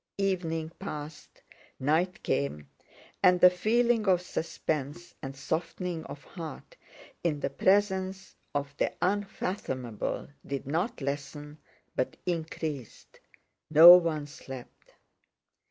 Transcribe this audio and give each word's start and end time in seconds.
Evening 0.17 0.71
passed, 0.79 1.43
night 1.79 2.23
came, 2.23 2.67
and 3.21 3.39
the 3.39 3.51
feeling 3.51 4.07
of 4.07 4.23
suspense 4.23 5.13
and 5.21 5.37
softening 5.37 6.05
of 6.05 6.23
heart 6.23 6.75
in 7.23 7.39
the 7.39 7.51
presence 7.51 8.35
of 8.55 8.75
the 8.77 8.91
unfathomable 8.99 10.27
did 10.43 10.65
not 10.65 11.01
lessen 11.01 11.59
but 11.95 12.17
increased. 12.25 13.19
No 13.69 13.95
one 13.95 14.25
slept. 14.25 14.93